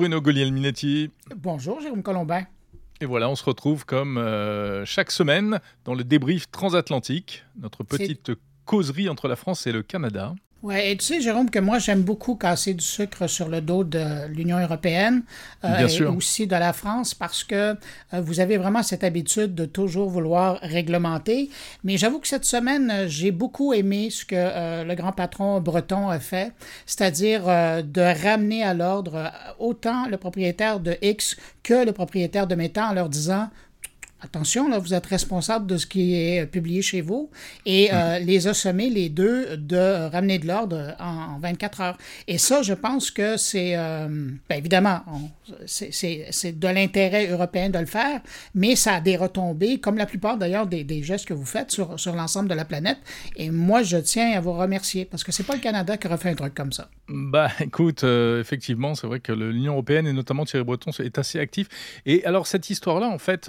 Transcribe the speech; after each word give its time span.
Bruno 0.00 0.22
Guglielminetti. 0.22 1.10
Bonjour 1.36 1.78
Jérôme 1.82 2.02
Colombin. 2.02 2.44
Et 3.02 3.04
voilà, 3.04 3.28
on 3.28 3.36
se 3.36 3.44
retrouve 3.44 3.84
comme 3.84 4.16
euh, 4.16 4.86
chaque 4.86 5.10
semaine 5.10 5.60
dans 5.84 5.92
le 5.92 6.04
débrief 6.04 6.50
transatlantique, 6.50 7.44
notre 7.60 7.84
petite 7.84 8.32
causerie 8.64 9.10
entre 9.10 9.28
la 9.28 9.36
France 9.36 9.66
et 9.66 9.72
le 9.72 9.82
Canada. 9.82 10.34
Oui, 10.62 10.74
et 10.78 10.94
tu 10.98 11.06
sais, 11.06 11.20
Jérôme, 11.22 11.48
que 11.48 11.58
moi, 11.58 11.78
j'aime 11.78 12.02
beaucoup 12.02 12.34
casser 12.34 12.74
du 12.74 12.84
sucre 12.84 13.26
sur 13.26 13.48
le 13.48 13.62
dos 13.62 13.82
de 13.82 14.26
l'Union 14.28 14.58
européenne 14.58 15.22
euh, 15.64 15.88
et 15.88 16.02
aussi 16.02 16.46
de 16.46 16.54
la 16.54 16.74
France 16.74 17.14
parce 17.14 17.44
que 17.44 17.54
euh, 17.54 18.20
vous 18.20 18.40
avez 18.40 18.58
vraiment 18.58 18.82
cette 18.82 19.02
habitude 19.02 19.54
de 19.54 19.64
toujours 19.64 20.10
vouloir 20.10 20.58
réglementer. 20.60 21.48
Mais 21.82 21.96
j'avoue 21.96 22.18
que 22.18 22.28
cette 22.28 22.44
semaine, 22.44 22.90
euh, 22.90 23.08
j'ai 23.08 23.30
beaucoup 23.30 23.72
aimé 23.72 24.10
ce 24.10 24.26
que 24.26 24.84
le 24.84 24.94
grand 24.94 25.12
patron 25.12 25.60
breton 25.60 26.10
a 26.10 26.20
fait, 26.20 26.52
c'est-à-dire 26.84 27.44
de 27.44 28.22
ramener 28.22 28.62
à 28.62 28.74
l'ordre 28.74 29.32
autant 29.58 30.08
le 30.08 30.18
propriétaire 30.18 30.78
de 30.78 30.96
X 31.00 31.36
que 31.62 31.86
le 31.86 31.92
propriétaire 31.92 32.46
de 32.46 32.54
Meta 32.54 32.88
en 32.88 32.92
leur 32.92 33.08
disant 33.08 33.48
Attention, 34.22 34.68
là, 34.68 34.78
vous 34.78 34.92
êtes 34.92 35.06
responsable 35.06 35.66
de 35.66 35.78
ce 35.78 35.86
qui 35.86 36.14
est 36.14 36.44
publié 36.46 36.82
chez 36.82 37.00
vous 37.00 37.30
et 37.64 37.88
euh, 37.92 38.18
les 38.18 38.48
a 38.48 38.54
sommés, 38.54 38.90
les 38.90 39.08
deux, 39.08 39.56
de 39.56 40.10
ramener 40.10 40.38
de 40.38 40.46
l'ordre 40.46 40.94
en, 41.00 41.38
24 41.38 41.80
heures. 41.80 41.98
Et 42.28 42.36
ça, 42.36 42.60
je 42.60 42.74
pense 42.74 43.10
que 43.10 43.38
c'est, 43.38 43.76
euh, 43.76 44.08
bien 44.48 44.58
évidemment, 44.58 45.00
c'est 45.66 46.58
de 46.58 46.68
l'intérêt 46.68 47.28
européen 47.28 47.70
de 47.70 47.78
le 47.78 47.86
faire, 47.86 48.20
mais 48.54 48.76
ça 48.76 48.96
a 48.96 49.00
des 49.00 49.16
retombées, 49.16 49.80
comme 49.80 49.96
la 49.96 50.06
plupart 50.06 50.36
d'ailleurs 50.36 50.66
des, 50.66 50.84
des, 50.84 51.02
gestes 51.02 51.26
que 51.26 51.34
vous 51.34 51.46
faites 51.46 51.70
sur, 51.70 51.98
sur 51.98 52.14
l'ensemble 52.14 52.48
de 52.50 52.54
la 52.54 52.66
planète. 52.66 52.98
Et 53.36 53.50
moi, 53.50 53.82
je 53.82 53.96
tiens 53.96 54.32
à 54.32 54.40
vous 54.40 54.52
remercier 54.52 55.06
parce 55.06 55.24
que 55.24 55.32
c'est 55.32 55.44
pas 55.44 55.54
le 55.54 55.60
Canada 55.60 55.96
qui 55.96 56.06
aurait 56.06 56.18
fait 56.18 56.30
un 56.30 56.34
truc 56.34 56.54
comme 56.54 56.72
ça. 56.72 56.88
Bah, 57.08 57.48
écoute, 57.60 58.04
euh, 58.04 58.40
effectivement, 58.40 58.94
c'est 58.94 59.06
vrai 59.06 59.20
que 59.20 59.32
l'Union 59.32 59.72
européenne 59.72 60.06
et 60.06 60.12
notamment 60.12 60.44
Thierry 60.44 60.64
Breton 60.64 60.90
est 60.98 61.18
assez 61.18 61.38
actif. 61.38 61.68
Et 62.04 62.24
alors, 62.26 62.46
cette 62.46 62.68
histoire-là, 62.68 63.08
en 63.08 63.18
fait, 63.18 63.48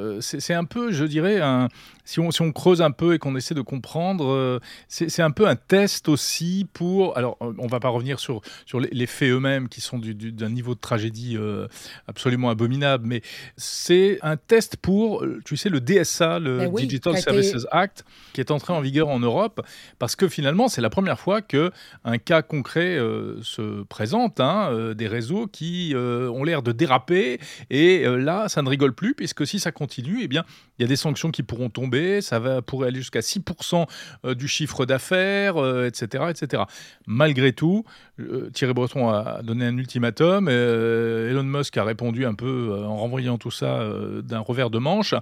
euh, 0.00 0.20
c'est 0.20 0.54
un 0.54 0.64
peu, 0.64 0.92
je 0.92 1.04
dirais, 1.04 1.40
un, 1.40 1.68
si 2.04 2.18
on, 2.18 2.30
si 2.30 2.42
on, 2.42 2.52
creuse 2.52 2.82
un 2.82 2.90
peu 2.90 3.14
et 3.14 3.18
qu'on 3.18 3.36
essaie 3.36 3.54
de 3.54 3.60
comprendre, 3.60 4.32
euh, 4.32 4.58
c'est 4.88 5.22
un 5.22 5.30
peu 5.30 5.46
un 5.46 5.56
test 5.56 6.08
aussi 6.08 6.66
pour. 6.72 7.16
Alors, 7.16 7.36
on 7.40 7.66
va 7.66 7.80
pas 7.80 7.88
revenir 7.88 8.18
sur, 8.18 8.40
sur 8.66 8.80
les, 8.80 9.06
faits 9.06 9.30
eux-mêmes 9.30 9.68
qui 9.68 9.80
sont 9.80 9.98
d'un 9.98 10.48
niveau 10.48 10.74
de 10.74 10.80
tragédie 10.80 11.36
euh, 11.36 11.68
absolument 12.08 12.50
abominable, 12.50 13.06
mais 13.06 13.22
c'est 13.56 14.18
un 14.22 14.36
test 14.36 14.76
pour, 14.76 15.24
tu 15.44 15.56
sais, 15.56 15.68
le 15.68 15.80
DSA, 15.80 16.38
le 16.38 16.58
ben 16.58 16.74
Digital 16.74 17.16
Services 17.18 17.66
Act, 17.70 18.04
qui 18.32 18.40
est 18.40 18.50
entré 18.50 18.72
en 18.72 18.80
vigueur 18.80 19.08
en 19.08 19.20
Europe, 19.20 19.64
parce 19.98 20.16
que 20.16 20.28
finalement, 20.28 20.68
c'est 20.68 20.80
la 20.80 20.90
première 20.90 21.20
fois 21.20 21.42
que 21.42 21.70
un 22.04 22.18
cas 22.18 22.42
concret 22.42 22.98
se 23.42 23.82
présente, 23.84 24.40
hein, 24.40 24.94
des 24.94 25.06
réseaux 25.06 25.46
qui 25.46 25.94
ont 25.96 26.44
l'air 26.44 26.62
de 26.62 26.72
déraper, 26.72 27.38
et 27.70 28.04
là, 28.04 28.48
ça 28.48 28.62
ne 28.62 28.68
rigole 28.68 28.94
plus, 28.94 29.14
puisque 29.14 29.46
si 29.46 29.58
ça 29.60 29.72
continue, 29.72 29.89
eh 29.98 30.28
bien, 30.28 30.44
il 30.78 30.82
y 30.82 30.84
a 30.84 30.88
des 30.88 30.96
sanctions 30.96 31.30
qui 31.30 31.42
pourront 31.42 31.68
tomber, 31.68 32.22
ça 32.22 32.38
va, 32.38 32.62
pourrait 32.62 32.88
aller 32.88 33.00
jusqu'à 33.00 33.20
6% 33.20 33.86
euh, 34.24 34.34
du 34.34 34.48
chiffre 34.48 34.86
d'affaires, 34.86 35.56
etc., 35.84 36.24
euh, 36.24 36.30
etc. 36.30 36.62
Malgré 37.06 37.52
tout, 37.52 37.84
euh, 38.18 38.50
Thierry 38.50 38.72
Breton 38.72 39.08
a 39.08 39.42
donné 39.42 39.66
un 39.66 39.76
ultimatum, 39.76 40.48
Elon 40.48 41.42
Musk 41.42 41.76
a 41.76 41.84
répondu 41.84 42.24
un 42.24 42.34
peu 42.34 42.74
en 42.84 42.96
renvoyant 42.96 43.38
tout 43.38 43.50
ça 43.50 43.86
d'un 44.22 44.40
revers 44.40 44.70
de 44.70 44.78
manche. 44.78 45.14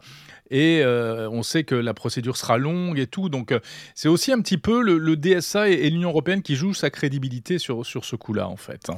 Et 0.50 0.80
euh, 0.82 1.28
on 1.30 1.42
sait 1.42 1.64
que 1.64 1.74
la 1.74 1.94
procédure 1.94 2.36
sera 2.36 2.58
longue 2.58 2.98
et 2.98 3.06
tout. 3.06 3.28
Donc, 3.28 3.52
euh, 3.52 3.60
c'est 3.94 4.08
aussi 4.08 4.32
un 4.32 4.40
petit 4.40 4.58
peu 4.58 4.82
le, 4.82 5.16
DSA 5.16 5.68
et, 5.68 5.90
l'Union 5.90 6.10
européenne 6.10 6.42
qui 6.42 6.54
jouent 6.54 6.74
sa 6.74 6.90
crédibilité 6.90 7.58
sur, 7.58 7.84
sur 7.84 8.04
ce 8.04 8.16
coup-là, 8.16 8.48
en 8.48 8.56
fait. 8.56 8.90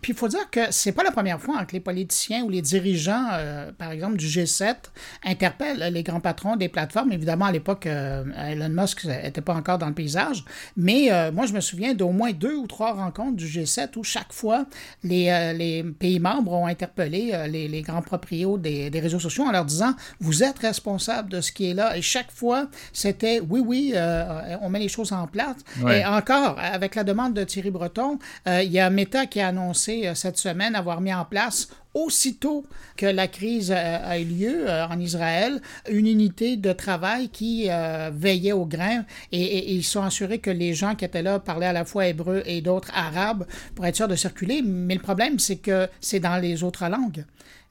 Puis, 0.00 0.12
il 0.12 0.16
faut 0.16 0.28
dire 0.28 0.50
que 0.50 0.60
c'est 0.70 0.92
pas 0.92 1.02
la 1.02 1.10
première 1.10 1.40
fois 1.40 1.64
que 1.64 1.72
les 1.72 1.80
politiciens 1.80 2.44
ou 2.44 2.50
les 2.50 2.62
dirigeants, 2.62 3.28
euh, 3.32 3.72
par 3.72 3.90
exemple, 3.90 4.16
du 4.16 4.26
G7, 4.26 4.76
interpellent 5.24 5.92
les 5.92 6.02
grands 6.02 6.20
patrons 6.20 6.56
des 6.56 6.68
plateformes. 6.68 7.12
Évidemment, 7.12 7.46
à 7.46 7.52
l'époque, 7.52 7.86
Elon 7.86 8.68
Musk 8.68 9.04
n'était 9.04 9.40
pas 9.40 9.54
encore 9.54 9.78
dans 9.78 9.88
le 9.88 9.94
paysage. 9.94 10.44
Mais 10.76 11.10
moi, 11.32 11.46
je 11.46 11.52
me 11.52 11.60
souviens 11.60 11.94
d'au 11.94 12.10
moins 12.10 12.32
deux 12.32 12.54
ou 12.54 12.66
trois 12.66 12.92
rencontres 12.92 13.36
du 13.36 13.46
G7 13.46 13.96
où 13.96 14.04
chaque 14.04 14.32
fois, 14.32 14.66
les, 15.02 15.52
les 15.54 15.82
pays 15.82 16.20
membres 16.20 16.52
ont 16.52 16.66
interpellé 16.66 17.32
les, 17.48 17.68
les, 17.68 17.82
grands 17.82 18.02
propriétaires 18.02 18.58
des, 18.58 18.90
des 18.90 19.00
réseaux 19.00 19.18
sociaux 19.18 19.44
en 19.44 19.52
leur 19.52 19.64
disant 19.64 19.94
Vous 20.20 20.42
êtes 20.42 20.58
responsables 20.58 21.30
de 21.30 21.40
ce 21.40 21.52
qui 21.52 21.70
est 21.70 21.74
là. 21.74 21.96
Et 21.96 22.02
chaque 22.02 22.30
fois, 22.30 22.68
c'était 22.92 23.40
oui, 23.40 23.60
oui, 23.64 23.92
euh, 23.94 24.56
on 24.60 24.68
met 24.68 24.78
les 24.78 24.88
choses 24.88 25.12
en 25.12 25.26
place. 25.26 25.56
Et 25.88 26.04
encore, 26.04 26.58
avec 26.58 26.94
la 26.94 27.04
demande 27.04 27.34
de 27.34 27.44
Thierry 27.44 27.70
Breton, 27.70 28.18
euh, 28.46 28.62
il 28.62 28.72
y 28.72 28.80
a 28.80 28.90
Meta 28.90 29.26
qui 29.26 29.40
a 29.40 29.48
annoncé 29.48 30.06
euh, 30.06 30.14
cette 30.14 30.38
semaine 30.38 30.74
avoir 30.74 31.00
mis 31.00 31.12
en 31.12 31.24
place 31.24 31.68
aussitôt 31.94 32.64
que 32.96 33.06
la 33.06 33.28
crise 33.28 33.72
a 33.72 34.18
eu 34.18 34.24
lieu 34.24 34.68
en 34.68 34.98
Israël, 34.98 35.60
une 35.90 36.06
unité 36.06 36.56
de 36.56 36.72
travail 36.72 37.28
qui 37.28 37.68
veillait 38.12 38.52
au 38.52 38.64
grain 38.64 39.04
et, 39.30 39.74
ils 39.74 39.84
sont 39.84 40.02
assurés 40.02 40.38
que 40.38 40.50
les 40.50 40.74
gens 40.74 40.94
qui 40.94 41.04
étaient 41.04 41.22
là 41.22 41.38
parlaient 41.38 41.66
à 41.66 41.72
la 41.72 41.84
fois 41.84 42.06
hébreu 42.06 42.42
et 42.46 42.60
d'autres 42.60 42.90
arabes 42.94 43.46
pour 43.74 43.86
être 43.86 43.96
sûrs 43.96 44.08
de 44.08 44.16
circuler. 44.16 44.62
Mais 44.62 44.94
le 44.94 45.00
problème, 45.00 45.38
c'est 45.38 45.56
que 45.56 45.88
c'est 46.00 46.20
dans 46.20 46.36
les 46.36 46.62
autres 46.62 46.86
langues. 46.88 47.24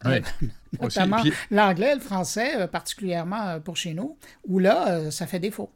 notamment 0.82 1.24
l'anglais, 1.50 1.96
le 1.96 2.02
français, 2.02 2.62
euh, 2.62 2.68
particulièrement 2.68 3.48
euh, 3.48 3.60
pour 3.60 3.78
chez 3.78 3.94
nous, 3.94 4.18
où 4.48 4.60
là, 4.60 4.90
euh, 4.90 5.12
ça 5.12 5.28
fait 5.28 5.40
défaut. 5.40 5.70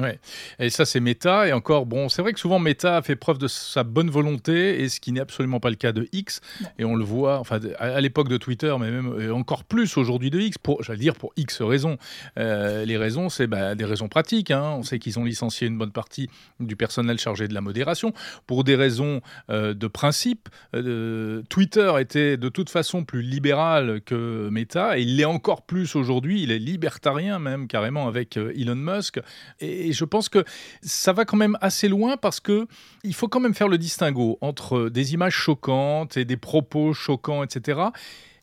Ouais, 0.00 0.18
et 0.58 0.70
ça 0.70 0.86
c'est 0.86 1.00
Meta, 1.00 1.46
et 1.46 1.52
encore, 1.52 1.84
bon, 1.84 2.08
c'est 2.08 2.22
vrai 2.22 2.32
que 2.32 2.40
souvent 2.40 2.58
Meta 2.58 2.96
a 2.96 3.02
fait 3.02 3.14
preuve 3.14 3.36
de 3.36 3.46
sa 3.46 3.84
bonne 3.84 4.08
volonté, 4.08 4.82
et 4.82 4.88
ce 4.88 5.00
qui 5.00 5.12
n'est 5.12 5.20
absolument 5.20 5.60
pas 5.60 5.68
le 5.68 5.76
cas 5.76 5.92
de 5.92 6.08
X, 6.12 6.40
et 6.78 6.84
on 6.86 6.94
le 6.94 7.04
voit, 7.04 7.38
enfin, 7.38 7.60
à, 7.78 8.00
l'époque 8.00 8.28
de 8.28 8.38
Twitter, 8.38 8.74
mais 8.80 8.90
même 8.90 9.30
encore 9.32 9.64
plus 9.64 9.98
aujourd'hui 9.98 10.30
de 10.30 10.40
X, 10.40 10.56
pour, 10.56 10.82
j'allais 10.82 10.98
dire 10.98 11.14
pour 11.14 11.34
X 11.36 11.60
raisons. 11.60 11.98
Euh, 12.38 12.86
les 12.86 12.96
raisons, 12.96 13.28
c'est 13.28 13.46
bah, 13.46 13.74
des 13.74 13.84
raisons 13.84 14.08
pratiques, 14.08 14.50
hein. 14.50 14.76
on 14.78 14.82
sait 14.82 14.98
qu'ils 14.98 15.18
ont 15.18 15.24
licencié 15.24 15.66
une 15.66 15.76
bonne 15.76 15.92
partie 15.92 16.30
du 16.58 16.74
personnel 16.74 17.18
chargé 17.18 17.46
de 17.46 17.52
la 17.52 17.60
modération, 17.60 18.14
pour 18.46 18.64
des 18.64 18.76
raisons 18.76 19.20
euh, 19.50 19.74
de 19.74 19.86
principe, 19.88 20.48
euh, 20.74 21.42
Twitter 21.50 21.92
était 22.00 22.38
de 22.38 22.48
toute 22.48 22.70
façon 22.70 23.04
plus 23.04 23.20
libéral 23.20 24.00
que 24.06 24.48
Meta, 24.50 24.98
et 24.98 25.02
il 25.02 25.16
l'est 25.16 25.26
encore 25.26 25.66
plus 25.66 25.96
aujourd'hui, 25.96 26.42
il 26.42 26.50
est 26.50 26.58
libertarien 26.58 27.38
même, 27.38 27.68
carrément, 27.68 28.08
avec 28.08 28.38
Elon 28.38 28.74
Musk, 28.74 29.20
et 29.60 29.81
et 29.88 29.92
je 29.92 30.04
pense 30.04 30.28
que 30.28 30.44
ça 30.82 31.12
va 31.12 31.24
quand 31.24 31.36
même 31.36 31.56
assez 31.60 31.88
loin 31.88 32.16
parce 32.16 32.40
que 32.40 32.66
il 33.04 33.14
faut 33.14 33.28
quand 33.28 33.40
même 33.40 33.54
faire 33.54 33.68
le 33.68 33.78
distinguo 33.78 34.38
entre 34.40 34.88
des 34.88 35.14
images 35.14 35.34
choquantes 35.34 36.16
et 36.16 36.24
des 36.24 36.36
propos 36.36 36.92
choquants, 36.92 37.42
etc. 37.42 37.80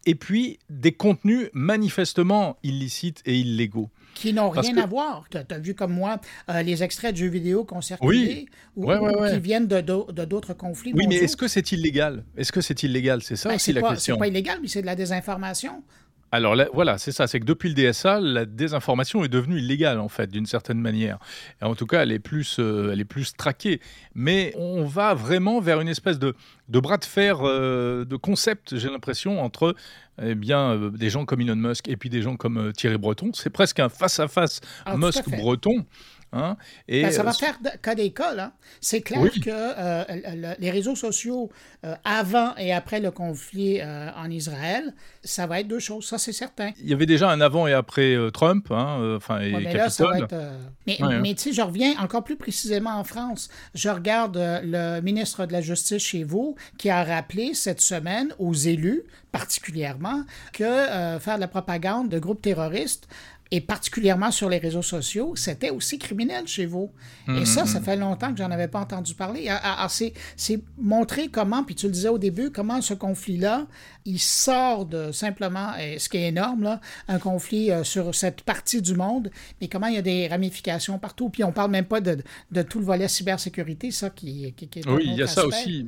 Et 0.06 0.16
puis 0.16 0.60
des 0.70 0.92
contenus 0.92 1.50
manifestement 1.54 2.58
illicites 2.64 3.22
et 3.26 3.38
illégaux 3.38 3.90
qui 4.20 4.34
n'ont 4.34 4.50
rien 4.50 4.78
à 4.78 4.86
voir. 4.86 5.26
Tu 5.30 5.38
as, 5.38 5.60
vu 5.60 5.74
comme 5.74 5.94
moi 5.94 6.20
euh, 6.50 6.62
les 6.62 6.84
extraits 6.84 7.14
de 7.14 7.18
jeux 7.18 7.28
vidéo 7.28 7.64
qu'on 7.64 7.82
circulé 7.82 8.48
ou, 8.76 8.92
qui 9.30 9.40
viennent 9.40 9.68
de, 9.68 9.82
d'autres 10.26 10.54
conflits. 10.54 10.94
Oui, 10.94 11.06
mais 11.08 11.16
est-ce 11.16 11.38
que 11.38 11.48
c'est 11.48 11.72
illégal? 11.72 12.24
Est-ce 12.36 12.52
que 12.52 12.62
c'est 12.62 12.84
illégal? 12.84 13.22
C'est 13.22 13.36
ça 13.36 13.50
ben, 13.50 13.56
aussi 13.56 13.72
la 13.72 13.82
question. 13.82 14.16
C'est 14.16 14.20
pas 14.20 14.28
illégal, 14.28 14.60
mais 14.62 14.68
c'est 14.68 14.82
de 14.82 14.86
la 14.86 14.96
désinformation. 14.96 15.84
Alors 16.32 16.56
voilà, 16.74 16.98
c'est 16.98 17.12
ça, 17.12 17.26
c'est 17.28 17.40
que 17.40 17.46
depuis 17.46 17.74
le 17.74 17.76
DSA, 17.76 18.20
la 18.20 18.46
désinformation 18.46 19.24
est 19.24 19.30
devenue 19.30 19.58
illégale 19.58 20.00
en 20.00 20.10
fait, 20.10 20.28
d'une 20.28 20.46
certaine 20.46 20.80
manière. 20.80 21.18
Et 21.62 21.66
en 21.66 21.74
tout 21.76 21.88
cas, 21.88 22.04
elle 22.04 22.12
est 22.12 22.20
plus, 22.20 22.58
euh, 22.60 22.92
elle 22.92 23.00
est 23.00 23.06
plus 23.06 23.34
traquée. 23.34 23.82
Mais 24.14 24.54
on 24.56 24.86
va 24.86 25.14
vraiment 25.16 25.60
vers 25.60 25.82
une 25.82 25.88
espèce 25.88 26.20
de, 26.20 26.36
de 26.68 26.80
bras 26.80 26.98
de 26.98 27.06
fer 27.06 27.40
euh, 27.42 28.06
de 28.06 28.16
concept, 28.16 28.78
j'ai 28.78 28.90
l'impression, 28.90 29.42
entre 29.42 29.76
eh 30.22 30.36
bien, 30.36 30.74
euh, 30.74 30.90
des 30.92 31.10
gens 31.10 31.26
comme 31.26 31.42
Elon 31.42 31.56
Musk 31.56 31.88
et 31.88 31.98
puis 31.98 32.10
des 32.10 32.22
gens 32.22 32.36
comme 32.36 32.74
Thierry 32.74 32.98
Breton. 32.98 33.32
C'est 33.34 33.50
presque 33.50 33.80
un 33.80 33.90
face-à-face 33.90 34.62
ah, 34.86 34.98
Musk-Breton. 34.98 35.86
Hein? 36.32 36.58
Et, 36.88 37.02
ben, 37.04 37.12
ça 37.12 37.24
va 37.24 37.32
euh, 37.32 37.34
faire 37.34 37.58
cas 37.82 37.96
d'école. 37.96 38.40
Hein? 38.40 38.52
C'est 38.82 39.02
clair 39.02 39.32
que 39.44 39.50
euh, 39.50 40.56
les 40.60 40.70
réseaux 40.70 40.96
sociaux, 40.96 41.50
euh, 41.86 41.96
avant 42.04 42.56
et 42.58 42.72
après 42.72 43.00
le 43.00 43.12
conflit 43.12 43.82
en 43.82 44.30
Israël, 44.30 44.94
ça 45.24 45.48
va 45.48 45.62
être 45.62 45.68
deux 45.68 45.80
choses, 45.80 46.06
ça 46.06 46.18
c'est 46.18 46.34
certain. 46.34 46.72
Il 46.80 46.90
y 46.90 46.94
avait 46.94 47.06
déjà 47.06 47.30
un 47.30 47.42
avant 47.42 47.68
et 47.68 47.74
après 47.74 48.16
Trump, 48.34 48.68
hein, 48.72 49.16
enfin, 49.16 49.40
et 49.40 49.52
mais 49.52 49.74
là, 49.74 49.90
ça 49.90 50.06
va 50.06 50.20
être, 50.20 50.36
Mais, 50.86 50.98
mais 51.22 51.34
tu 51.34 51.50
sais, 51.50 51.54
je 51.54 51.62
reviens 51.62 51.98
encore 52.00 52.24
plus 52.24 52.36
précisément 52.36 52.92
en 52.92 53.04
France. 53.04 53.50
Je 53.74 53.90
regarde 53.90 54.38
le 54.38 55.02
ministre 55.02 55.46
de 55.46 55.54
la 55.54 55.62
Justice 55.62 56.04
chez 56.04 56.24
vous 56.24 56.56
qui 56.78 56.90
a 56.90 57.04
rappelé 57.04 57.54
cette 57.54 57.82
semaine 57.82 58.34
aux 58.38 58.54
élus, 58.54 59.04
particulièrement, 59.32 60.24
que 60.54 60.64
faire 61.20 61.36
de 61.36 61.42
la 61.42 61.48
propagande 61.48 62.10
de 62.10 62.20
groupes 62.20 62.42
terroristes, 62.42 63.08
et 63.52 63.62
particulièrement 63.62 64.32
sur 64.32 64.48
les 64.50 64.60
réseaux 64.60 64.84
sociaux, 64.84 65.36
c'était 65.36 65.72
aussi 65.72 65.98
criminel 65.98 66.48
chez 66.48 66.66
vous. 66.66 66.92
Et 67.28 67.46
ça, 67.46 67.66
ça 67.66 67.80
mm-hmm. 67.80 67.84
fait 67.84 67.96
longtemps 67.96 68.32
que 68.32 68.38
j'en 68.38 68.52
avais 68.52 68.68
pas 68.68 68.80
entendu 68.80 69.14
parler. 69.14 69.48
Ah, 69.50 69.60
ah, 69.64 69.76
ah, 69.80 69.88
c'est 69.90 70.62
montrer 70.78 71.30
comment, 71.30 71.64
puis 71.64 71.76
tu 71.76 71.88
le 71.88 71.92
disais 71.92 72.10
au 72.10 72.18
début, 72.18 72.52
comment 72.52 72.82
ce 72.82 72.94
conflit-là, 72.94 73.68
il 74.06 74.20
sort 74.20 74.86
de 74.86 75.12
simplement, 75.12 75.74
ce 75.98 76.10
qui 76.10 76.18
est 76.18 76.28
énorme, 76.28 76.64
là, 76.64 76.82
un 77.08 77.20
conflit 77.20 77.72
euh, 77.72 77.84
sur 77.84 78.16
cette 78.16 78.42
partie 78.42 78.82
du 78.82 78.96
monde, 78.96 79.30
mais 79.62 79.68
comment 79.68 79.88
il 79.88 79.96
y 79.96 79.98
a 79.98 80.02
des 80.02 80.28
ramifications 80.28 80.98
partout. 80.98 81.30
Puis 81.30 81.44
on 81.44 81.52
parle 81.52 81.72
même 81.72 81.86
pas 81.86 82.02
de, 82.02 82.18
de 82.52 82.62
tout 82.62 82.80
le 82.80 82.86
volet 82.86 83.08
cybersécurité, 83.08 83.92
ça 83.92 84.10
qui, 84.10 84.54
qui, 84.54 84.68
qui 84.68 84.80
est... 84.80 84.88
Oui, 84.88 85.04
il 85.06 85.16
y 85.16 85.24
a 85.24 85.28
ça 85.28 85.46
aussi. 85.46 85.88